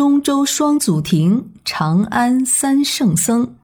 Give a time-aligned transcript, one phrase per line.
[0.00, 3.56] 中州双祖庭，长安三圣僧。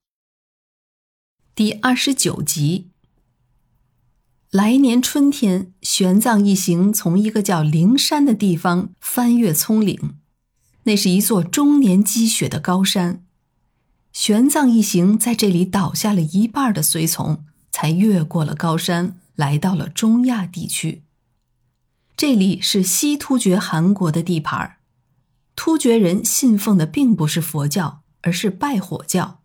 [1.54, 2.90] 第二十九集。
[4.50, 10.18] 来年春天，玄奘一行从一个叫灵山的地方翻越葱岭，
[10.82, 13.24] 那是一座终年积雪的高山。
[14.12, 21.02] 玄奘一行在这里倒下了一半的随从，才越过了高山，来到了中亚地区。
[22.14, 24.75] 这里是西突厥汗国的地盘儿
[25.56, 29.40] 突厥人信奉的并不是佛教，而是拜火教。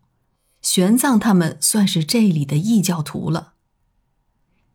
[0.60, 3.54] 玄奘他们算是这里的异教徒了。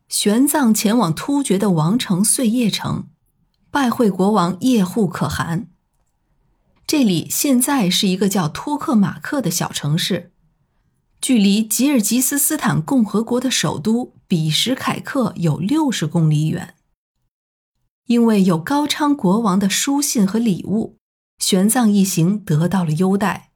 [0.08, 3.08] 玄奘前往突厥的王城碎叶城，
[3.70, 5.68] 拜会国王叶护可汗。
[6.86, 10.32] 这里现在是一个叫托克马克的小城市，
[11.20, 16.74] 距离吉尔吉斯斯坦共和国的首都比什凯克有六十公里远。
[18.06, 20.96] 因为有高昌国王的书信和礼物。
[21.38, 23.52] 玄奘一行得到了优待，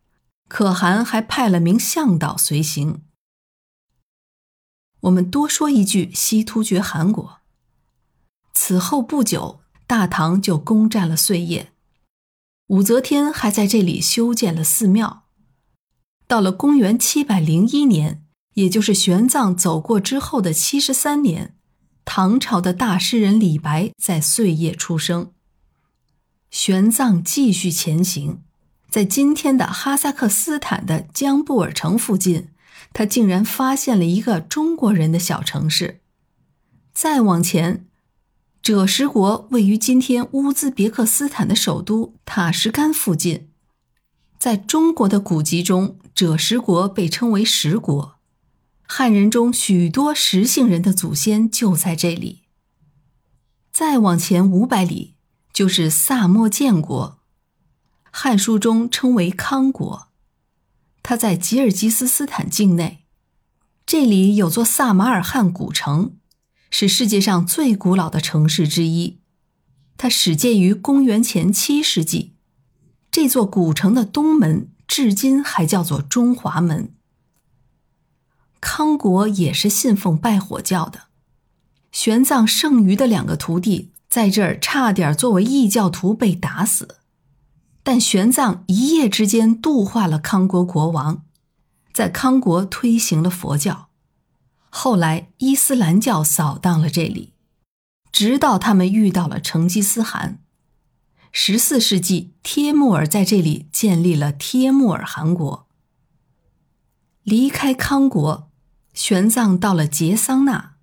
[0.48, 3.02] 可汗还派了名向导随行。
[5.00, 7.40] 我们多说一句，西突厥汗国。
[8.54, 11.72] 此后不久，大唐就攻占了碎叶，
[12.68, 15.24] 武则天还在这里修建了寺庙。
[16.28, 21.56] 到了公元七百零一年，也就是玄奘走过之后的七十三年，
[22.04, 25.32] 唐朝的大诗人李白在碎叶出生。
[26.52, 28.42] 玄奘继续前行，
[28.90, 32.48] 在今天的哈萨克斯坦的江布尔城附近，
[32.92, 36.02] 他竟然发现了一个中国人的小城市。
[36.92, 37.86] 再往前，
[38.62, 43.48] 赭石国位于今天乌兹别克斯坦的首都塔什干附近。
[44.38, 48.16] 在中国的古籍中，赭石国被称为石国，
[48.82, 52.42] 汉人中许多石姓人的祖先就在这里。
[53.72, 55.14] 再往前五百里。
[55.52, 57.18] 就是萨莫建国，
[58.10, 60.08] 《汉书》中称为康国。
[61.02, 63.04] 它在吉尔吉斯斯坦境内，
[63.84, 66.16] 这里有座萨马尔罕古城，
[66.70, 69.18] 是世界上最古老的城市之一。
[69.98, 72.34] 它始建于公元前七世纪。
[73.10, 76.94] 这座古城的东门至今还叫做中华门。
[78.58, 81.08] 康国也是信奉拜火教的，
[81.90, 83.91] 玄奘剩余的两个徒弟。
[84.12, 86.96] 在这儿差点作为异教徒被打死，
[87.82, 91.24] 但玄奘一夜之间度化了康国国王，
[91.94, 93.88] 在康国推行了佛教。
[94.68, 97.32] 后来伊斯兰教扫荡了这里，
[98.12, 100.40] 直到他们遇到了成吉思汗。
[101.30, 105.66] 十四世纪，帖木儿在这里建立了帖木儿汗国。
[107.22, 108.50] 离开康国，
[108.92, 110.74] 玄奘到了杰桑纳，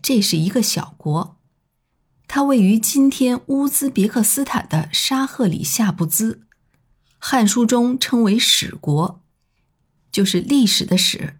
[0.00, 1.37] 这是一个小国。
[2.28, 6.34] 它位于今天乌兹别克斯坦的沙赫里夏布兹，
[7.18, 9.22] 《汉书》中称为史国，
[10.12, 11.38] 就是历史的史，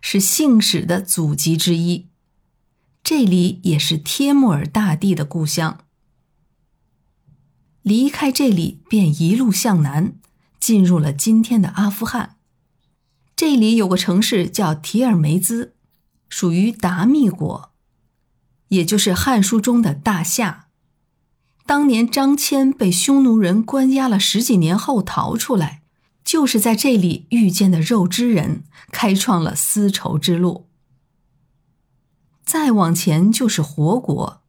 [0.00, 2.08] 是姓史的祖籍之一。
[3.04, 5.84] 这里也是帖木儿大帝的故乡。
[7.82, 10.14] 离开这里，便一路向南，
[10.58, 12.36] 进入了今天的阿富汗。
[13.36, 15.76] 这里有个城市叫提尔梅兹，
[16.30, 17.74] 属于达密国。
[18.68, 20.66] 也就是《汉书》中的大夏，
[21.64, 25.82] 当年张骞被匈奴人关押了十几年后逃出来，
[26.24, 30.66] 就是在这里遇见的肉之人，开创了丝绸之路。
[32.44, 34.42] 再往前就是活国，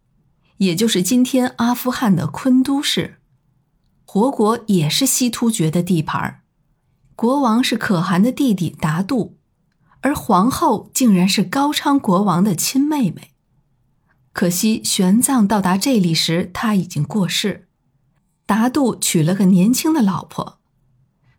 [0.57, 3.19] 也就是今天阿富汗的昆都市。
[4.05, 6.41] 活国也是西突厥的地盘
[7.15, 9.37] 国王是可汗的弟弟达杜，
[10.01, 13.31] 而皇后竟然是高昌国王的亲妹妹。
[14.37, 17.67] 可惜，玄奘到达这里时，他已经过世。
[18.45, 20.59] 达杜娶了个年轻的老婆，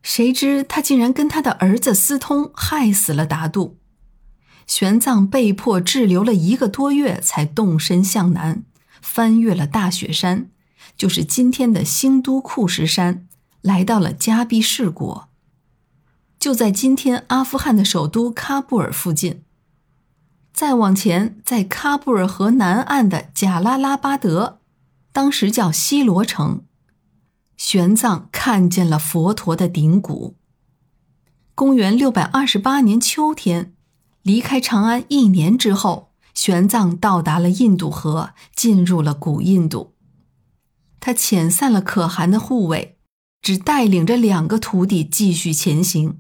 [0.03, 3.79] 谁知他竟然跟他的儿子私通，害死了达杜。
[4.67, 8.65] 玄奘被迫滞留了一个多月，才动身向南，
[9.01, 10.51] 翻越了大雪山，
[10.97, 13.29] 就是今天的兴都库什山，
[13.61, 15.29] 来到了加毕士国，
[16.41, 19.45] 就在今天阿富汗的首都喀布尔附近。
[20.59, 24.59] 再往前，在喀布尔河南岸的贾拉拉巴德，
[25.13, 26.65] 当时叫西罗城，
[27.57, 30.35] 玄奘看见了佛陀的顶骨。
[31.55, 33.73] 公元六百二十八年秋天，
[34.23, 39.95] 离开长安一年之后，玄奘到达了印度河，进入了古印度。
[40.99, 42.99] 他遣散了可汗的护卫，
[43.41, 46.19] 只带领着两个徒弟继续前行。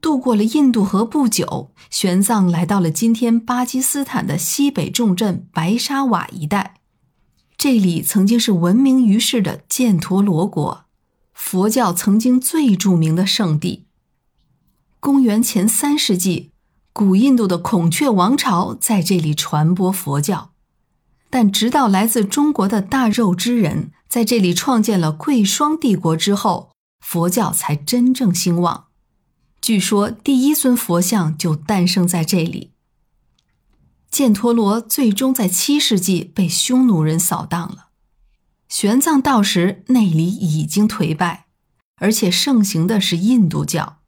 [0.00, 6.76] 渡过了印度河不久，玄奘来到了今天巴基斯坦的西北重镇白沙瓦一带。
[7.56, 10.84] 这里曾经是闻名于世的犍陀罗国，
[11.34, 13.86] 佛教曾经最著名的圣地。
[15.00, 16.52] 公元前三世纪，
[16.92, 20.52] 古印度的孔雀王朝在这里传播佛教，
[21.28, 26.70] 但直到来自中国的大肉之人在这里创建了贵霜帝国之后，
[27.00, 28.87] 佛教才真正兴旺。
[29.68, 32.70] 据说第一尊佛像就诞生在这里。
[34.10, 37.88] 犍陀罗最终在七世纪被匈奴人扫荡了。
[38.70, 41.48] 玄奘到时，那里已经颓败，
[41.96, 43.98] 而且盛行的是印度教。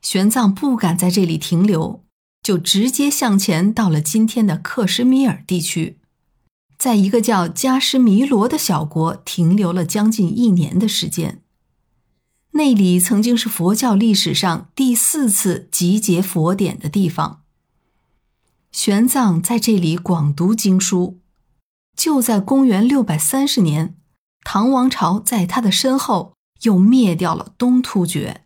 [0.00, 2.02] 玄奘不敢在这里停留，
[2.42, 5.98] 就直接向前到了今天的克什米尔地区，
[6.78, 11.42] 在一个叫加什弥罗的小国停留了将近一年的时间。
[12.56, 17.42] 那里曾经是佛教历史上第四次集结佛典的地方。
[18.70, 21.18] 玄奘在这里广读经书。
[21.96, 23.96] 就在公元六百三十年，
[24.42, 28.43] 唐王朝在他的身后又灭掉了东突厥。